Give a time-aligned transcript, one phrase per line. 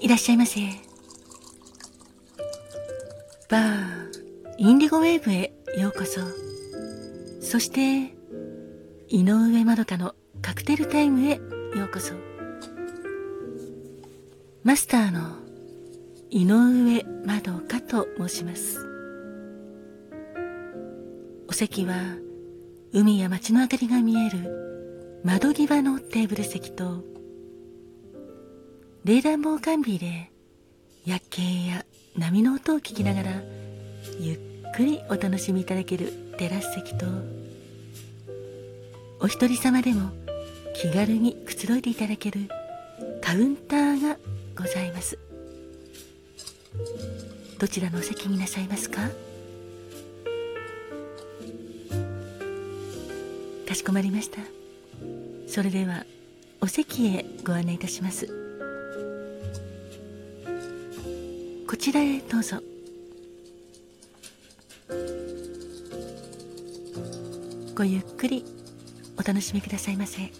[0.00, 0.60] いらっしゃいませ。
[3.48, 4.14] バー
[4.58, 6.20] インディゴウェーブへようこそ。
[7.40, 8.14] そして
[9.08, 11.36] 井上まどかのカクテルタイムへ
[11.78, 12.14] ようこそ。
[14.64, 15.36] マスターの
[16.30, 18.84] 井上まどかと申します。
[21.48, 21.94] お席は
[22.96, 27.02] 海や街の明かりが見える窓際のテーブル席と
[29.04, 30.30] 冷暖房完備で
[31.04, 31.84] 夜景や
[32.16, 33.32] 波の音を聞きながら
[34.20, 34.38] ゆっ
[34.76, 37.06] くりお楽しみいただけるテラス席と
[39.18, 40.12] お一人様でも
[40.76, 42.48] 気軽にくつろいでいただける
[43.20, 44.18] カウンターが
[44.56, 45.18] ございます。
[47.58, 49.08] どちらのお席になさいますか？
[53.74, 54.38] かしこまりました。
[55.48, 56.04] それでは
[56.60, 58.28] お席へご案内いたします。
[61.66, 62.58] こちらへどうぞ。
[67.74, 68.44] ごゆっくり
[69.18, 70.30] お楽しみくださいませ。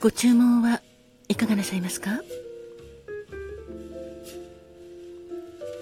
[0.00, 0.82] ご注文は
[1.28, 2.20] いかがなさいますか？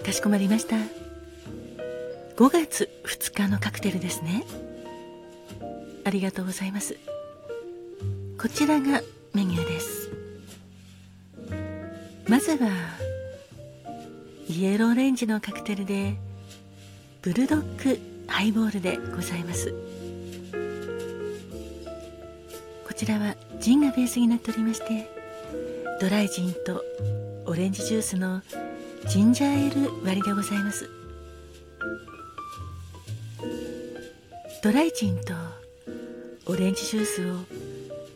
[0.09, 0.75] かしこまりました。
[2.35, 4.43] 5月2日のカクテルですね。
[6.03, 6.97] ありがとうございます。
[8.39, 9.03] こちらが
[9.35, 10.09] メニューです。
[12.27, 12.71] まずは
[14.47, 16.15] イエローレンジのカクテルで
[17.21, 19.71] ブルドッグハイボールでございます。
[22.87, 25.07] こちらはジンがベースになっておりまして
[26.01, 26.83] ドライジンと
[27.45, 28.41] オレンジジュースの
[29.07, 30.89] ジンジャーエール割でございます。
[34.61, 35.33] ドライジンと
[36.45, 37.35] オレンジジュースを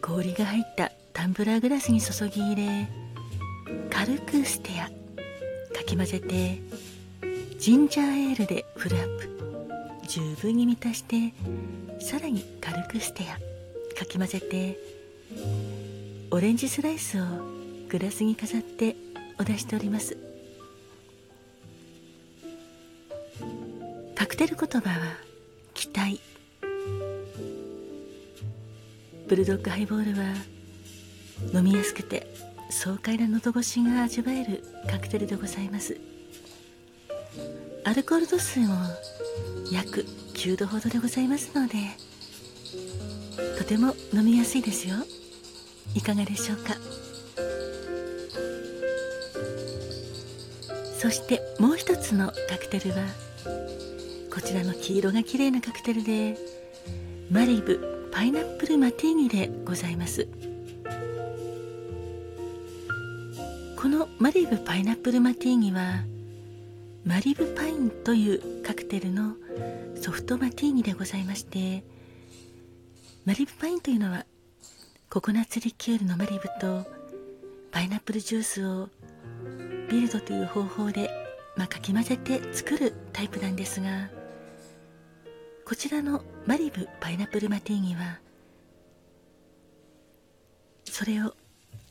[0.01, 2.89] 氷が入ったタンブラーグラスに注ぎ入れ
[3.89, 4.87] 軽くステア
[5.73, 6.59] かき混ぜて
[7.57, 9.33] ジンジャーエールでフルアップ。
[10.05, 11.33] 十分に満たして
[11.99, 13.37] さらに軽くステア
[13.97, 14.77] かき混ぜて
[16.29, 17.25] オレンジスライスを
[17.89, 18.95] グラスに飾って
[19.39, 20.32] お出しております。
[24.33, 24.95] クテル言葉は
[25.75, 26.19] 期待。
[29.27, 30.33] ブルドッグハイボールは
[31.53, 32.25] 飲みやすくて
[32.71, 35.99] 爽快な喉越しが味わえるカクテルでございます。
[37.83, 38.73] アルコール度数も
[39.71, 41.75] 約9度ほどでございますので
[43.59, 44.95] とても飲みやすいですよ。
[45.93, 46.73] いかがでしょうか？
[50.97, 53.05] そしてもう一つのカクテルは
[54.33, 56.35] こちらの黄色が綺麗なカクテルで
[57.29, 60.27] マリブパイナップルマティーニでございます。
[63.79, 66.03] このマリブパイナップルマティーニは
[67.05, 69.35] マリブパインというカクテルの
[70.01, 71.83] ソフトマティーニでございまして
[73.25, 74.25] マリブパインというのは
[75.11, 76.87] ココナッツリキュールのマリブと
[77.71, 78.89] パイナップルジュースを
[79.91, 81.11] ビルドという方法で、
[81.55, 84.22] まあ、かき混ぜて作るタイプなんですが
[85.65, 88.19] こちらのマリブパイナップルマティーニは
[90.85, 91.33] それを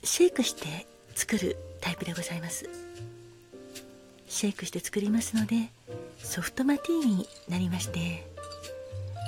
[0.05, 2.69] シェイクして作るタイプでございます。
[4.33, 5.69] シェイクして作りますので
[6.17, 8.27] ソフトマティーニになりまして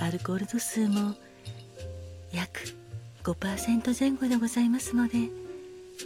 [0.00, 1.14] アルコール度数も
[2.32, 2.60] 約
[3.22, 5.28] 5%前後でございますので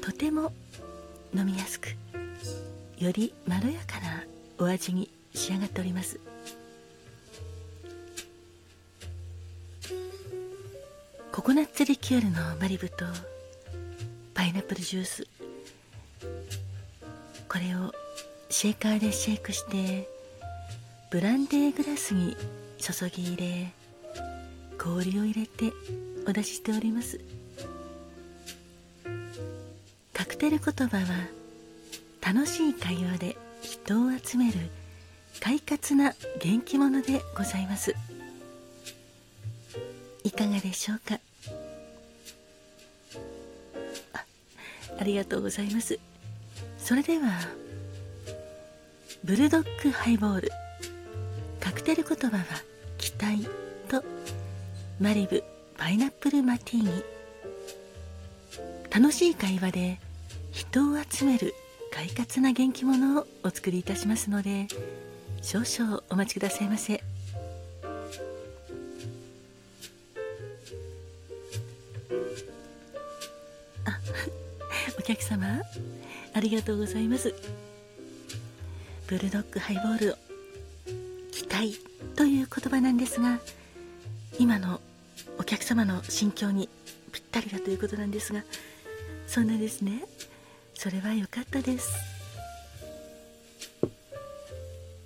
[0.03, 0.53] とても
[1.32, 1.97] 飲みやすく
[2.99, 4.25] よりまろやかな
[4.59, 6.19] お味に仕上がっております。
[11.38, 13.04] ココナッツリキュールのマリブと
[14.34, 15.25] パイナップルジュース。
[17.49, 17.93] これを
[18.50, 20.08] シェーカーでシェイクして
[21.12, 22.37] ブランデーグラスに
[22.79, 23.73] 注ぎ入れ
[24.79, 25.73] 氷を入れて
[26.26, 27.20] お出ししております。
[30.12, 31.05] カクテル言葉は
[32.20, 34.58] 楽しい会話で人を集める
[35.40, 37.94] 快活な元気者でございます。
[40.25, 41.20] いかがでしょうか？
[44.99, 45.99] ありがとうございます。
[46.79, 47.41] それでは
[49.25, 50.50] ブルドッグハイボール。
[51.61, 52.45] カクテル言葉は
[52.99, 53.47] 期待
[53.89, 54.03] と
[55.00, 55.43] マリブ
[55.77, 57.03] パイナップルマティーニ。
[58.91, 59.99] 楽しい会話で
[60.50, 61.55] 人を集める
[61.93, 64.67] 快活な元気者をお作りいたしますので
[65.43, 67.03] 少々お待ちくださいませ。
[75.08, 75.62] 客様
[76.34, 77.34] ありがとうございます。
[79.06, 80.16] ブルドッグハイボールを
[81.32, 81.81] 期待
[82.14, 83.38] という言葉なんですが
[84.38, 84.82] 今の
[85.38, 86.69] お客様の心境に
[87.10, 88.43] ぴったりだということなんですが
[89.26, 90.05] そんなですね。
[90.75, 91.88] それは良かったです。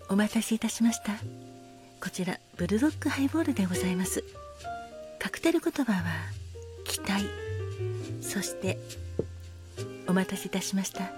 [0.08, 1.12] お待たせいたしました。
[2.00, 4.24] こちらブルドッグハイボールでございます。
[5.20, 6.02] カクテル言葉は
[6.86, 7.24] 期待。
[8.20, 8.78] そして
[10.08, 11.10] お待たせいたしました。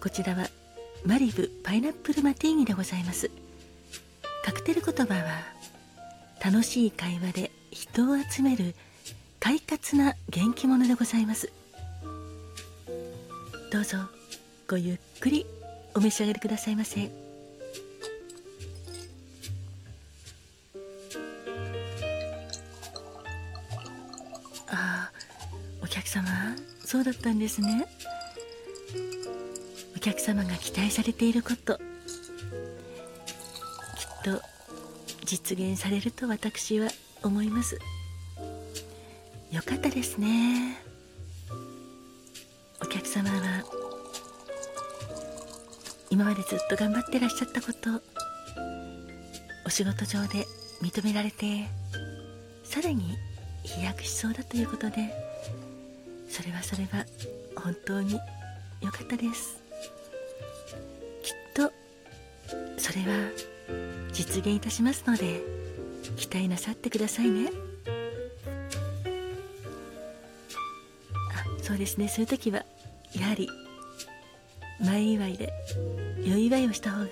[0.00, 0.48] こちらは
[1.04, 3.30] マリブパイナップルマティーニでございます。
[4.44, 5.42] カクテル言葉は
[6.44, 8.74] 楽しい会話で人を集める
[9.40, 11.52] 快活な元気者でございます。
[13.70, 13.98] どうぞ
[14.68, 15.46] ごゆっくり
[15.94, 17.27] お召し上がりくださいませ。
[26.88, 27.86] そうだったんですね。
[29.94, 31.76] お客様が期待されていること。
[31.76, 31.82] きっ
[34.24, 34.40] と
[35.26, 36.88] 実現されると私は
[37.22, 37.78] 思います。
[39.52, 40.78] よかったですね。
[42.80, 43.64] お客様は
[46.08, 48.00] 今までずっと頑張ってらっしゃったこと
[49.66, 50.46] お仕事上で
[50.80, 51.66] 認められて
[52.64, 53.18] さらに
[53.62, 55.28] 飛躍しそうだということで
[56.38, 57.04] それはそれは
[57.56, 58.12] 本当に
[58.80, 59.60] 良かったです。
[61.20, 61.72] きっと
[62.76, 63.28] それは
[64.12, 65.40] 実現いたしますので
[66.16, 67.50] 期待なさってくださいね。
[71.34, 72.06] あそうですね。
[72.06, 72.64] そういう時は
[73.18, 73.48] やはり
[74.78, 75.52] 前祝いで
[76.22, 77.06] 良い祝いをした方が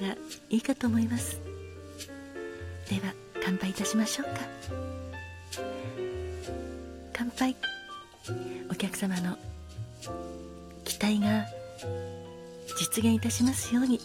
[0.50, 1.40] いいかと思います。
[2.88, 3.12] では
[3.44, 4.40] 乾杯いたしましょうか。
[7.12, 7.75] 乾杯。
[8.70, 9.36] お客様の
[10.84, 11.46] 期待が
[12.78, 14.00] 実現いたしますように。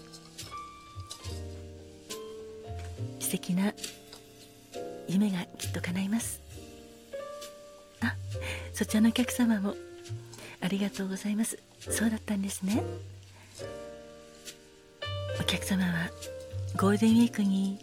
[3.19, 3.73] 素敵な
[5.07, 6.41] 夢がきっと叶います。
[8.01, 8.15] あ
[8.73, 9.75] そちらのお客様も
[10.59, 11.57] ありがとうございます。
[11.79, 12.83] そうだったんですね。
[15.39, 16.09] お客様は
[16.77, 17.79] ゴールデンウィークに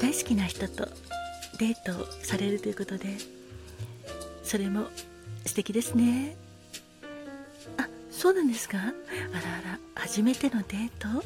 [0.00, 0.86] 大好きな人と
[1.58, 3.43] デートをされるということで。
[4.44, 4.86] それも
[5.46, 6.36] 素敵ですね。
[7.76, 8.78] あそうなんですか？
[8.78, 8.92] あらあ
[9.72, 11.24] ら初めてのデート？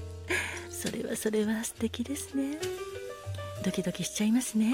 [0.71, 2.59] それはそれは素敵ですね。
[3.65, 4.73] ドキドキしちゃいますね。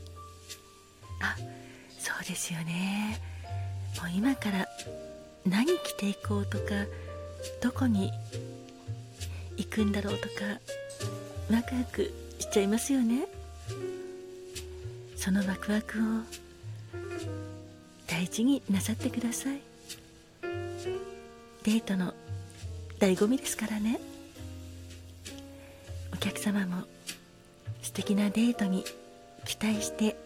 [1.22, 1.36] あ
[1.98, 3.20] そうですよね。
[4.00, 4.68] もう今から
[5.46, 6.64] 何着ていこうとか
[7.62, 8.12] どこに
[9.56, 10.34] 行くんだろうとか
[11.50, 13.26] ワクワクしちゃいますよね。
[15.16, 16.02] そのワクワクを
[18.16, 19.60] 大事になさってください。
[21.64, 22.14] デートの
[22.98, 24.00] 醍醐味ですからね。
[26.14, 26.84] お客様も
[27.82, 28.84] 素敵なデートに
[29.44, 30.16] 期待して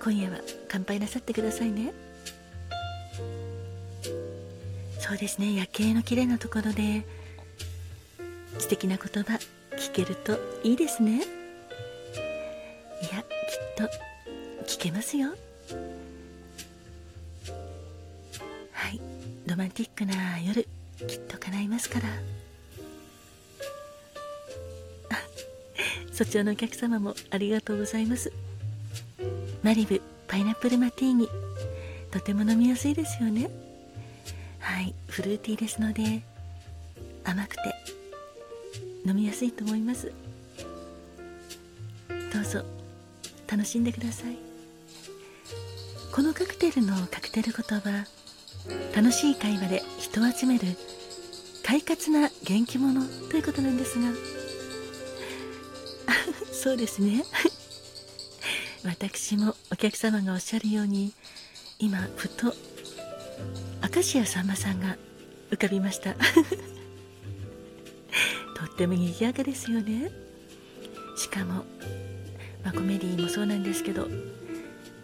[0.00, 0.38] 今夜は
[0.68, 1.92] 乾杯なさってくださいね。
[5.00, 5.54] そうですね。
[5.54, 7.04] 夜景の綺麗なところで
[8.60, 9.40] 素敵な言葉
[9.76, 11.16] 聞けるといいですね。
[11.16, 11.24] いや
[13.10, 13.24] きっ
[13.76, 13.84] と
[14.72, 15.34] 聞けますよ。
[19.52, 20.66] ロマンティックな夜
[21.06, 22.08] きっと叶いますから。
[25.10, 25.18] あ
[26.10, 28.32] そちらのお客様もありがとうございます。
[29.62, 31.28] マリブパイナップルマティーニ。
[32.10, 33.50] とても飲みやすいですよね。
[34.58, 36.22] はいフルーティーですので
[37.22, 37.62] 甘くて
[39.04, 40.10] 飲みやすいと思います。
[42.32, 42.64] どうぞ
[43.46, 44.36] 楽しんでください。
[46.10, 48.06] このカクテルのカクテル言葉
[48.94, 50.66] 楽しい会話で人を集める
[51.64, 54.12] 快活な元気者ということなんですが。
[56.52, 57.24] そうですね。
[58.84, 61.12] 私もお客様がおっしゃるように
[61.78, 62.54] 今ふと
[63.94, 64.96] 明石家さんまさんが
[65.50, 66.14] 浮かびました。
[68.54, 70.10] とっても賑やかですよね。
[71.16, 71.64] しかも、
[72.64, 74.08] まあ、コメディもそうなんですけど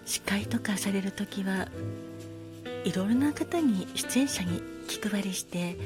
[0.05, 1.69] 司会とかされる時は
[2.89, 5.77] いろいろな方に出演者に気配りして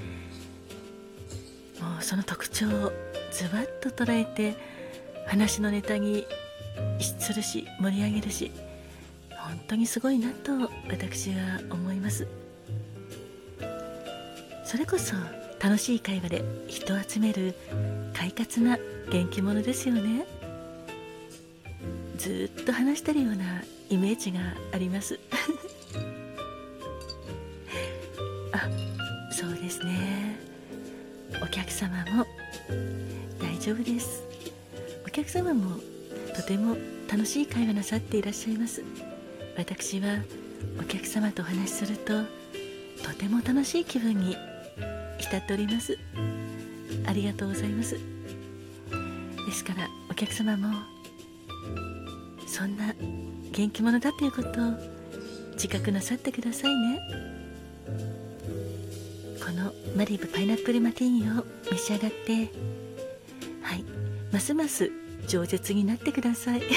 [1.81, 2.93] もうその特徴を
[3.33, 4.57] ズバッと捉えて
[5.27, 6.25] 話のネタに
[7.01, 8.53] するし盛り上げるし
[9.31, 10.53] 本当にすごいなと
[10.89, 12.29] 私は思います。
[14.65, 15.17] それこそ
[15.61, 17.55] 楽しい会話で人を集める
[18.15, 18.79] 快活な
[19.11, 20.25] 元気者ですよね。
[22.17, 24.39] ずっと話してるようなイメージが
[24.73, 25.19] あります。
[31.53, 32.27] 客様も
[33.39, 34.23] 大丈夫です。
[35.07, 35.77] お客様も
[36.35, 36.79] とても
[37.11, 38.83] 楽しい会話なさっていらっしゃいます。
[39.59, 40.23] 私は
[40.81, 42.23] お客様とお話しすると
[43.03, 44.35] とても楽しい気分に
[45.19, 45.99] 浸っております。
[47.07, 47.99] ありがとうございます。
[49.47, 50.75] ですからお客様も
[52.47, 52.95] そんな
[53.51, 54.53] 元気者だということを
[55.53, 57.42] 自覚なさってくださいね。
[59.53, 62.51] このマリブパイナップルマティーニを召し上がって。
[63.61, 63.85] はい。
[64.33, 64.91] ますます
[65.29, 66.63] 饒舌になってください。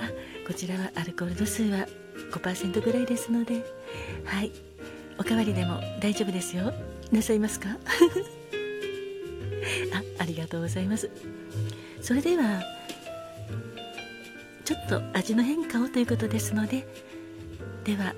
[0.00, 0.10] あ
[0.44, 1.86] こちらはアルコール度数は
[2.32, 3.64] 5%ぐらいですので。
[4.24, 4.50] はい。
[5.16, 6.74] おかわりでも大丈夫ですよ。
[7.12, 7.78] なさいますか？
[7.78, 7.80] あ
[10.18, 11.08] ありがとうございます。
[12.02, 12.64] それでは
[14.64, 16.84] ちょっと味の変化をということですので。
[17.84, 18.16] では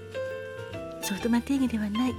[1.02, 2.14] ソフトマティーニではない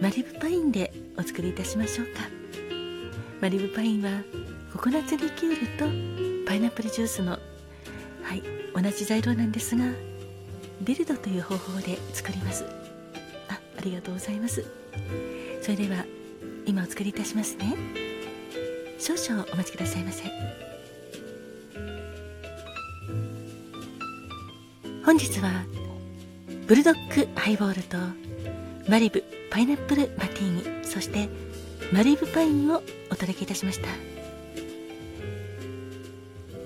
[0.00, 2.22] マリブパインでお作りいたしましょうか。
[3.40, 4.10] マリブパインは
[4.72, 7.38] ココナッツリキュールとパイナップルジュースのは
[8.34, 8.42] い
[8.74, 9.84] 同じ材料なんですが
[10.82, 12.64] ビルドという方法で作ります。
[13.48, 14.64] あありがとうございます。
[15.62, 16.04] それでは
[16.66, 17.76] 今お作りいたしますね。
[18.98, 20.24] 少々お待ちくださいませ。
[25.04, 25.64] 本日は
[26.68, 27.96] ブルドックハイボールと
[28.90, 31.26] マリブパイナップルマティーニそして
[31.94, 33.88] マリブパインをお届けいたしました。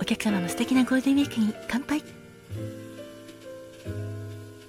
[0.01, 2.03] お客様の素敵なゴールデンウィークに乾杯。